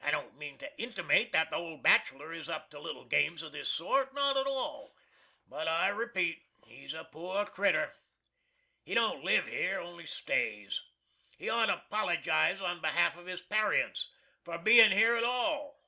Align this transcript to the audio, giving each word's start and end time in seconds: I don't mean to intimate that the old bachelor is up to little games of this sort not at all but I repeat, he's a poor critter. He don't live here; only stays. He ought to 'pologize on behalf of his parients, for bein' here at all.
I 0.00 0.10
don't 0.10 0.38
mean 0.38 0.56
to 0.56 0.80
intimate 0.80 1.32
that 1.32 1.50
the 1.50 1.56
old 1.56 1.82
bachelor 1.82 2.32
is 2.32 2.48
up 2.48 2.70
to 2.70 2.80
little 2.80 3.04
games 3.04 3.42
of 3.42 3.52
this 3.52 3.68
sort 3.68 4.14
not 4.14 4.38
at 4.38 4.46
all 4.46 4.96
but 5.46 5.68
I 5.68 5.88
repeat, 5.88 6.42
he's 6.66 6.94
a 6.94 7.04
poor 7.04 7.44
critter. 7.44 7.94
He 8.82 8.94
don't 8.94 9.22
live 9.22 9.46
here; 9.48 9.78
only 9.78 10.06
stays. 10.06 10.80
He 11.36 11.50
ought 11.50 11.66
to 11.66 11.84
'pologize 11.90 12.62
on 12.62 12.80
behalf 12.80 13.18
of 13.18 13.26
his 13.26 13.42
parients, 13.42 14.10
for 14.42 14.56
bein' 14.56 14.92
here 14.92 15.14
at 15.14 15.24
all. 15.24 15.78